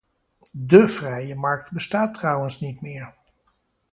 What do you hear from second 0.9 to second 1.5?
vrije